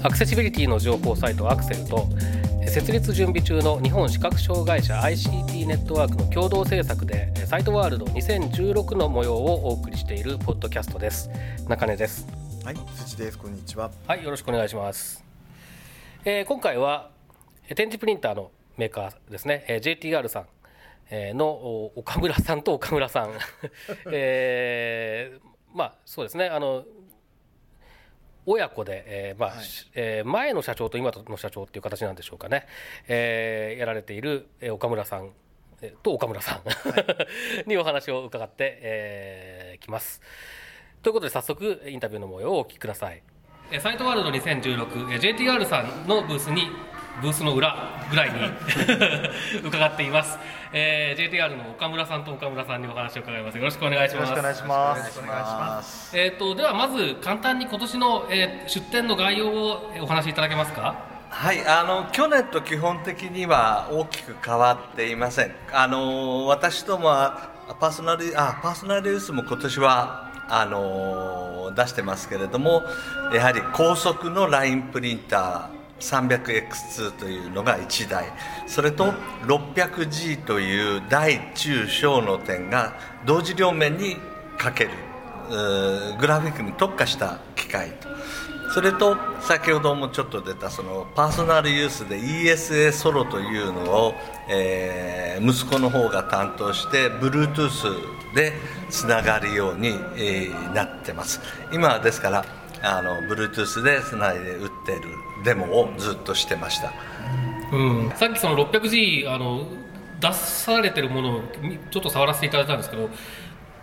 [0.00, 2.06] アクセシビリティの情報サイトアクセルと
[2.68, 11.28] 設立準備中の日本視覚障害者 ICT ネットワークの共同制作でサイトワールド2016の模様をお送りしているポッドキャストです。
[11.68, 12.28] 中根です。
[12.64, 13.38] はい辻です。
[13.38, 13.90] こんにちは。
[14.06, 15.24] はいよろしくお願いします、
[16.24, 17.10] えー今回は
[17.68, 20.46] えー展示プリンターのメーカーですね、えー JTR さん。
[21.10, 23.32] えーのお岡村さんと岡村さん。
[24.12, 25.40] えー
[25.76, 26.46] まあそうですね。
[26.46, 26.84] あの
[28.50, 32.66] 親子で、えーまあはいしえー前の社長と今の社長っていう形なんでしょうかね、
[33.06, 35.30] えーやられている、えー岡村さん
[35.82, 36.62] えーと岡村さん、
[37.68, 40.20] にお話を伺って、えーきます。
[41.02, 43.22] ということで早速インタビューの模様をお聞きください。
[43.70, 46.70] えーサイトワールド2016、えー JTR さんのブースに
[47.20, 47.74] ブースの裏
[48.10, 48.36] ぐらいに
[49.64, 50.38] 伺っています、
[50.72, 54.98] えー JTR の岡村さんと岡村さんにお話を伺いますよろしくお願いしますよろしくお願いします。
[54.98, 60.94] よろしくお願いしますえー、とではまず簡単に今年の、えー出展の概要をえーお話しいただけますか？
[61.30, 65.54] はい、あの去年と基本的には大きく変わっていません。
[65.72, 72.82] あの私どもはパーソナルあパーソナルユースも今年はあの出してますけれども、
[73.34, 75.77] やはり高速のラインプリンター。
[76.00, 78.26] 300X2 というのが1台。
[78.66, 79.12] それと
[79.46, 82.94] 600G という大中小の点が
[83.26, 84.16] 同時両面に
[84.56, 84.90] かける
[86.20, 88.08] グラフィックに特化した機械と。
[88.74, 94.14] それと先ほどもちょっと出たそのパーソナルユースで ESA ソロというのを、
[94.50, 98.52] えー息子の方が担当して Bluetooth で
[98.90, 101.40] つながるように、えーなってます。
[101.72, 102.44] 今はですから
[102.82, 105.00] あの Bluetooth でつないで打ってる
[105.44, 106.92] デモをずっとしてました。
[107.72, 109.66] うん、さっきその 600G あの
[110.20, 113.08] 出されてるものをみちょっと触らせていただいたんですけど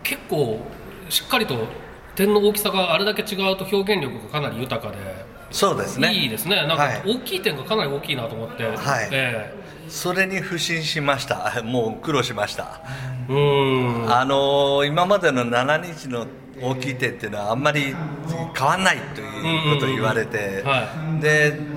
[0.02, 0.60] 結構
[1.08, 1.66] しっかりと
[2.16, 4.96] 点の大きさがあれだけ違うと表現力がかなり豊かで、
[5.50, 6.12] そうですね。
[6.12, 6.56] いいですね。
[6.66, 7.02] なんかはい。
[7.06, 9.08] 大きい点がかなり大きいなと思って、はい。
[9.12, 9.54] え
[9.88, 11.62] それに不信しました。
[11.62, 12.80] もう苦労しました。
[13.28, 14.12] えうん。
[14.12, 16.26] あのー今までの7日の
[16.60, 17.94] 大きい点っていうのはあんまり
[18.54, 21.76] 変わんないということを言われて、うんうんうんはで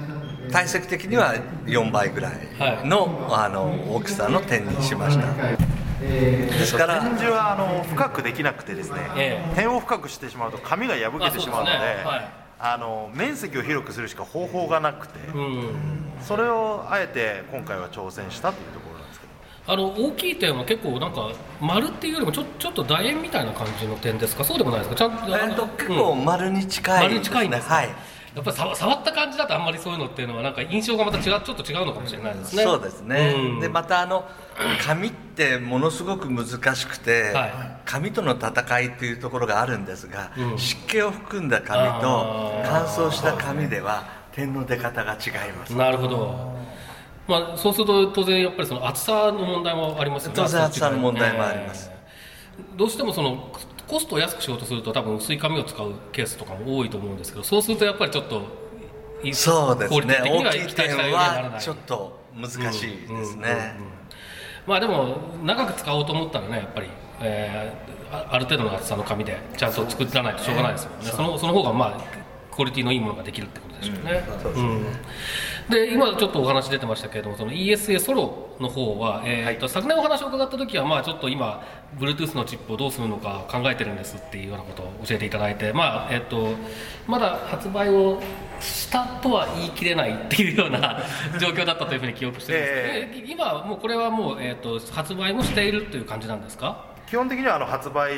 [0.51, 1.35] 体積的には
[1.65, 2.33] 4倍ぐらい
[2.83, 5.27] の,、あの大きさの点にしました、
[6.01, 9.55] ですから展示はあの深くできなくてですね、ええ。
[9.55, 12.03] 点を深くしてしまうと紙が破けてしまうのであそうですね。
[12.03, 12.31] はい。
[12.61, 18.78] あの面積を広くするしか方法がなくて、うんそれをあえて今回は挑戦したというと
[19.67, 21.31] あの大きい点は結構なんか
[21.61, 24.43] 丸っていうよりもちょちょっと楕円みたいな感じの点ですか？
[24.43, 24.95] そうでもないですか？
[24.95, 26.25] ちゃんとえっと結構うん。
[26.25, 27.89] 丸に近い丸に近いんですか、はい。
[28.35, 32.63] やっぱり触触った感じだとあんまりそういうのっていうのはなんか印象がまた違うちょっと違うのかもしれないですね。
[32.63, 33.59] そうですね、うん。
[33.59, 34.27] でまたあの
[34.81, 37.51] 紙ってものすごく難しくて、はい。
[37.85, 40.57] 紙との戦いというところがあるんですが、うん。
[40.57, 45.75] 湿気を含んだ紙と乾燥した紙では点の出方が違います。
[45.75, 46.57] なるほど
[47.29, 51.91] まあそうすると当然やっぱりその厚さの問題もありますよね当然厚さの問題もあります。
[51.91, 52.77] えー。
[52.77, 53.51] どうしてもその
[53.87, 58.41] コストを安くしようとすると多分薄い紙を使うケースとかも多いと思うんですけどそうするとやっぱりちょっと
[59.23, 60.21] いそうですね。
[60.25, 63.33] 大きい点はちょっと難しいですね、うんうんうん。
[63.33, 63.99] うん
[64.67, 66.87] まあでも長く使おうと思ったらねやっぱり、
[67.21, 71.05] えーあある程度の厚さの紙でちゃんと作らないとしょうがないですもんね。
[71.05, 72.01] そのその方がまあ
[72.51, 74.23] クオリティのいいものができるってことでしょうね、
[74.55, 74.85] うん。
[75.69, 81.63] で今ちょっとお話出てましたけれどもその ESA ソロの方は、えーと昨年お話を伺った時はまあちょっと今
[81.99, 86.49] Bluetooth のチップをどうするのか考えてるんですっていうようなことを教えていただいてまあえっ、と
[87.07, 88.21] まだ発売を
[88.59, 91.01] したとは言い切れないっていうような
[91.39, 96.85] 状況だったというふうに記憶してるんですけど、え今はもうこれはもう、えー、と発売もしているという感じなんですか？
[97.09, 98.11] 基本的にはあの発売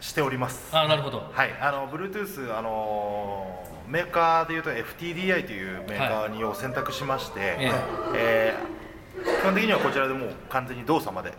[0.00, 0.68] しております。
[0.72, 1.30] ああなるほど。
[1.32, 7.72] はい、あの Bluetooth あのメーカーでいうと FTDI というメーカーにを選択しまして、え
[8.14, 8.54] え。
[8.72, 8.86] ー
[9.24, 11.32] 基本的にはこちらでもう完全に動作まで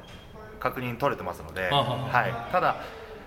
[0.60, 2.82] 確認取れてますので、あははい、ただ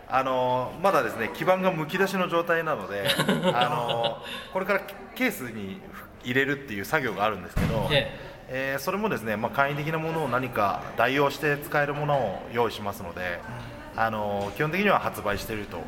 [0.09, 3.09] あのまだですね基板がむき出しの状態なので
[3.55, 4.19] あの
[4.53, 4.81] これから
[5.15, 5.81] ケースに
[6.25, 8.11] 入れるっていう作業があるんですけど、え。
[8.53, 13.39] えーそれもですね、まあ、簡易的なものを何か代用して使えるものを用意しますので、
[14.01, 15.79] あの基本的には発売していると、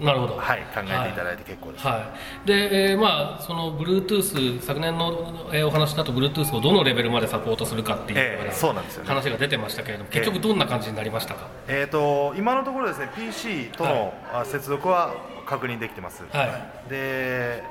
[0.00, 9.08] なるほど、はい、考えていただいて結構です、はい、で、えーまあその Bluetooth 昨年の、えーお話だと Bluetooth をどのレベルまでサポートするかっていうそうなんですよね。
[9.08, 15.16] 話が出てましたけれども結局どんな感じになりましたか、えー、と今のところですね PC とのあ接続は
[15.46, 16.44] 確認できてます、は
[16.86, 16.90] い。
[16.90, 17.64] で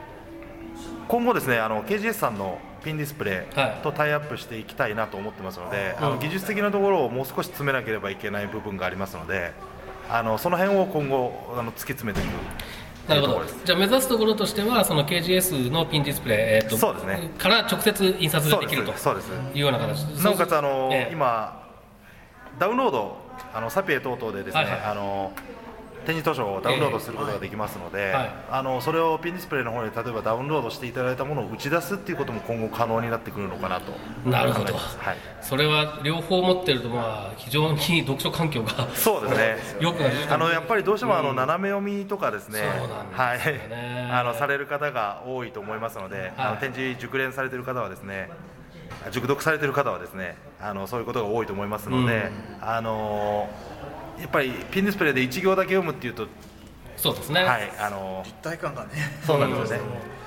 [1.08, 3.77] 今後ですねあの KGS さんのピンディスプレはい。
[3.79, 9.51] イとタイアップしていきたいなと思ってますので、あうんの技術的なところをもう少し詰めなければいけない部分がありますので
[10.09, 12.33] あのその辺を今後あの突き詰めていく
[13.09, 13.45] なるほど。
[13.63, 17.29] じゃあ目指すところとしてはその KGS のピンディスプレイ、えーとそうですね。
[17.38, 19.03] から直接印刷できるとです。
[19.03, 19.29] そうです。
[19.53, 21.13] いうような形なおかつあの、ええ。
[21.13, 21.63] 今
[22.59, 23.18] ダウンロード
[23.53, 24.81] あのサピエ等々でですね、はいはい。
[24.91, 25.31] あの
[26.07, 28.31] 展示図書をダウンロードすることができますので、はい。
[28.50, 33.92] あのそれをピンディスプレイの方に例えばダウンロードしていただいたものを打ち出すっていうことも今後可能になってくるのかなと。
[34.30, 34.74] なるほど。
[34.74, 39.57] はい、それは両方持ってるとまあ非常に読書環境がそうですね。
[39.81, 39.98] よく
[40.31, 43.39] あのやっぱりどうしてもあの斜め読みとかですね、そうなんはい、
[44.10, 48.30] あのされる方が多いと思いますので、あの展示熟練されている方はですね、
[49.12, 52.31] 熟読されている方はですね、あのそういうことが多いと思いますので、
[52.62, 53.50] あの
[54.19, 56.28] やっぱりピンディスプレイで1行だけ読むっていうと、
[56.96, 58.90] そうですね、はい、あの一体感がね。
[59.25, 59.84] そうなんですよね。
[59.84, 60.18] うん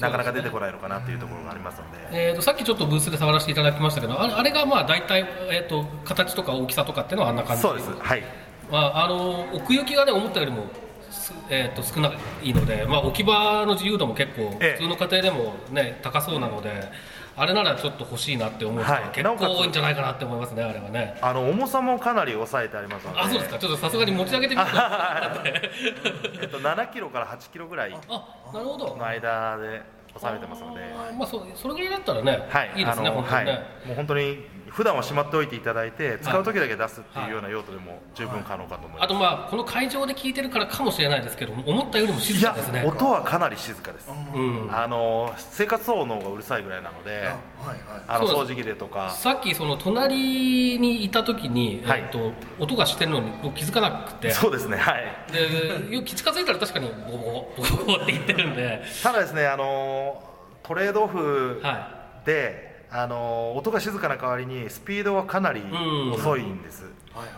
[0.00, 7.62] なかなか出てこないのかなっていうところがありますので、えー、とさっきちょっとブースで触らせていただきましたけどあれあれがまあ大体、えー、と形とか大きさとかっていうのはあんな感じ？
[7.62, 8.22] そうです、はい、
[8.70, 10.66] まあ、あの奥行きがね思ったよりも
[11.10, 12.12] す、えー、と少な
[12.42, 14.82] いので、まあ、置き場の自由度も結構ええ。
[14.82, 16.90] 普通の家庭でも、ね、高そうなので
[17.38, 19.10] あれならちょっと欲しいなって思う人がはい。
[19.12, 21.16] 結構多いんじゃないかなって思いますねあれはね。
[21.22, 23.58] あの重さもかなり抑えてありますので、あそうですか。
[23.58, 24.76] ちょっとさすがに持ち上げてみると
[26.42, 28.96] えっと7キロから8キロぐらいあなるほど。
[28.96, 29.82] の間で
[30.16, 30.80] 収めてますので。
[31.18, 34.38] まあ、そそれぐらいだったらね、はい、いいですね本当にね、はい、もう本当に
[34.70, 44.68] 普段はしまっておいていただいて使う時だけ出すっていうような用途でも十分可能かと思います、あとまあこの会場で聞いてるからかもしれないですけど思ったよりも静かですね音はかなり静かです、うん。
[44.70, 48.02] あの生活音の方がうるさいぐらいなのではいはい。
[48.06, 49.10] あの掃除機でとか。
[49.10, 52.00] さっきその隣にいた時に、はい。
[52.00, 54.30] えっと音がしてるのに僕気づかなくて。
[54.30, 55.06] そうですねはい。
[55.32, 60.22] でよく近づいたら確かにボコボコボって言ってるんで、ただですねあの
[60.62, 66.12] トレードオフはで、あの音が静かな代わりにスピードはかなりうん。
[66.12, 66.84] 遅いんです、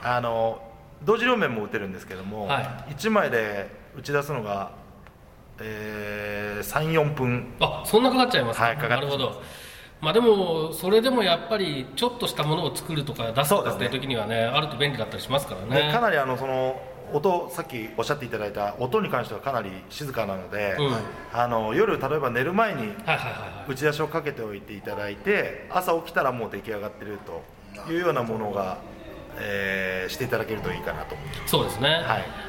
[0.02, 0.62] あの
[1.04, 4.72] 同時両面も打てるんですけども、は1枚で打ち出すのが、
[5.60, 7.54] えー、34分。
[7.58, 9.18] い、あそんなかかっちゃいますか、はいかかってしまいます。
[9.18, 9.42] なるほど。
[10.00, 15.88] まあ、でもそれでもやっぱりちょっとしたものを作るとか出すとかっていう時にはねあると便利だったりしますからね。
[15.88, 16.80] でかなりあのその
[17.12, 20.86] 音さっきおっしゃっていただいた音に関してはかなり静かなので、うん。
[20.92, 21.02] はい
[21.32, 27.18] あの夜例えば寝る前にはいはいはい打ち出しをかけておいていただいて朝起きたらもう出来上がってる
[27.84, 28.78] というようなものが、
[29.38, 31.14] えーしていただけるといいかなと
[31.46, 31.88] そうですね。
[31.88, 32.02] はい。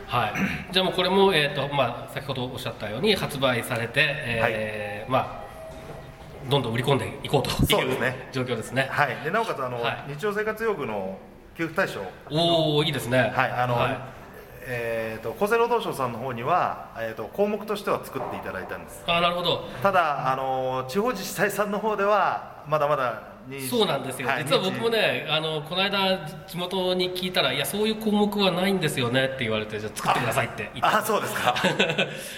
[0.08, 0.28] は
[0.70, 5.41] い、じゃあもうこれも、えーとまあ、先ほどおっしゃったように発売されて、えーまあ
[6.50, 8.30] どんどん売り込んでいこうというそうですね。
[8.32, 8.88] 状況ですね。
[8.92, 10.14] はい、でなおかつあの、はい。
[10.16, 11.18] 日常生活用具の
[11.56, 13.32] 給付対象、おおいいですね。
[13.36, 13.52] はい。
[13.52, 14.22] あのはい。
[14.64, 19.04] えー、と厚生労働省さんの方には、えー、と項目としては作っていただいたんです。
[19.08, 19.68] あーなるほど。
[19.82, 23.32] ただあの地方自治体さんの方ではまだまだ
[23.70, 31.56] そうなんですよ、はい実は僕もねあのこの間地元に聞いたらいやそういう項目はないんですよねって言われてじゃあ作ってくださいって言ってあそうですか。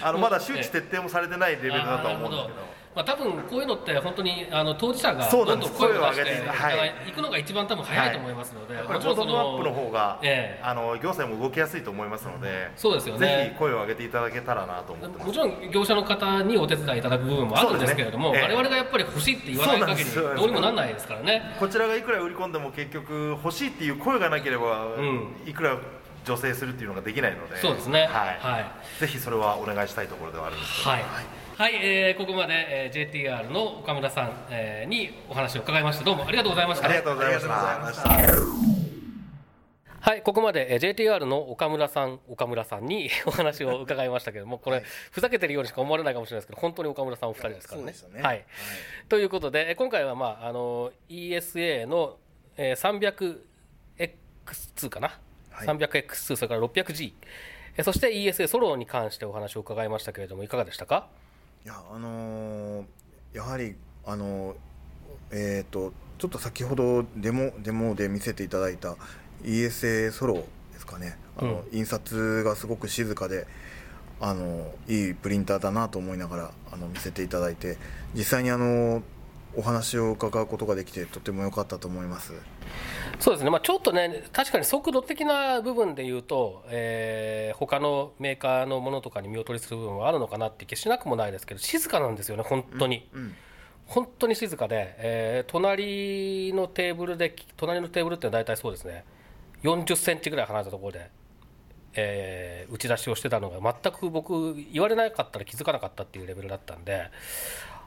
[0.02, 2.58] あのまだ周知徹底もされてないレベルだとは思うんですけど
[2.94, 6.94] まあ、多分こういうのって本当にあの当事者がどんどん声を出して声を上げていかない。
[7.06, 10.60] 行くのが一番多分早いと思いますので、やっぱりもちろんそボトムアップの方が、ええ。
[10.62, 13.26] あの行政も動きやすいと思いますので、そうですよね。
[13.26, 15.26] ぜひ声を上げていただけたらなと思ってます。
[15.26, 21.56] もちろん業者の方にお手伝いいただく部分もあるんですけれども、ねええ我々がやっぱり欲しいって言わない限りどうにもなんないですからね。
[21.58, 25.34] こちらがいくら売り込んでも結局欲しいっていう声がなければ、ん。
[25.46, 25.78] いくら
[26.24, 27.56] 助成するっていうのができないので。
[27.58, 28.02] そうですね。
[28.02, 28.08] はい。
[28.40, 29.00] はい。
[29.00, 30.90] ぜひそれはお願いしたいところではあるんですけど。
[30.90, 31.04] はい、
[31.56, 32.54] はいえーここまで、
[32.86, 36.04] えー JTR の岡村さん、えーにお話を伺いました。
[36.04, 36.86] どうもありがとうございました。
[36.88, 38.08] ありがとうございました。
[40.00, 44.82] はい、ここまでえー JTR の岡村さん、岡村さんに お話を伺いましたけども、 これ、
[45.12, 47.92] ふざけてるようにしか思われないかもしれないですけど、本当に岡村さんお二人ですからね。
[47.92, 48.22] そうですよね。
[48.22, 48.44] はい。
[49.08, 52.16] ということで、えー今回は、まあ、あの ESA の、
[52.56, 53.38] えー
[54.46, 55.18] 300X2 かな、
[55.50, 55.66] はい。
[55.68, 57.12] 300X2、それから 600G、
[57.76, 61.06] えーそして ESA ソロに関してお話を伺いましたけれども、いかがでしたか？
[61.64, 62.84] いやあのー
[63.32, 64.54] やはりあのー
[65.32, 68.96] えっ、とちょっと先ほどデモデモで見せていただいた
[69.42, 71.16] ESA ソロですかね。
[71.36, 73.46] あの、印刷がすごく静かで
[74.20, 77.78] あのいいプリンターだなと思いながらあの見せていただいて
[78.14, 79.02] 実際にあの
[79.56, 82.32] お話を伺うことができてとても良かったと思います
[83.18, 93.08] そうですね、まあ、ちょっとね、確かに速度的な部分で言うと、えー、他のメーカーのものとかに見劣りする部分はあるのかなって気しなくもないですけど、静かなんですよね、本当に。
[93.12, 93.34] うんうん。
[93.86, 99.04] 本当に静かで、えー、隣のテーブルで隣のテーブルって大体そうですね。
[99.62, 101.10] 40センチぐらい離れたところで、
[101.94, 107.10] えー、打ち出しをしてたのが全く僕言われなかったら気づかなかったっていうレベルだったんで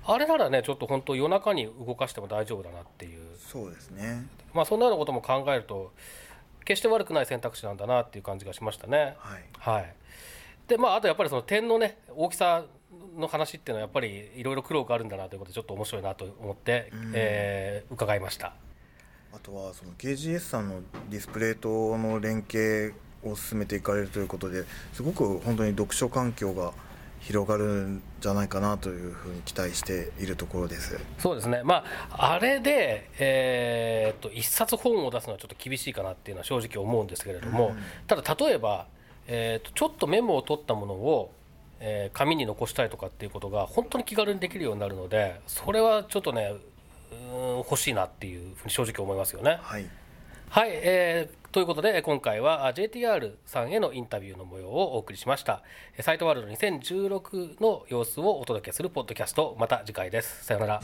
[0.09, 3.37] あれならねちょっと本当夜中に動かしても大丈夫だなっていう。
[3.37, 4.25] そうですね。
[4.53, 5.91] まあそんなようなことも考えると
[6.65, 9.15] 決して悪くない選択肢なんだなっていう感じがしましたね。
[9.19, 9.93] はい、はい、
[10.67, 12.63] でまああとやっぱりその点のね大きさ
[13.17, 18.53] の話っていうのはやっぱりいろいろ苦労があるんだなということでちょっと面白いなと思って、うん、えー、伺いました。
[19.33, 26.73] あとはその KGS さんのディスプレイとの連携を進めていかれるということですごく本当に読書環境が
[27.27, 30.97] 広がるんじゃないかなというふうに期待しているところです。
[31.19, 38.87] そうですね、まあ、あれで、えー、っと一冊本を出すのはちょっと厳しいかなっていうのは正直思うんですけれども、うん、ただ例えば、
[39.27, 41.31] えー、っとちょっとメモを取ったものを
[41.79, 46.55] えー、紙に残したいとかっていうことが本当に気軽にできるようになるのでそれはちょっとね
[47.11, 49.59] うん欲しいなっていうふうに正直思いますよね。
[49.61, 49.85] はい。
[50.49, 55.63] はい、えー、ということで今回は JTR さんへのインタビューの模様をお送りしました。
[55.99, 59.57] サイトワールド2016の様子をお届けするポッドキャスト。
[59.59, 60.45] また次回です。
[60.45, 60.81] さよなら。